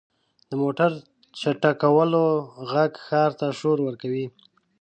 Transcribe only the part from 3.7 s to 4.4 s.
ورکوي.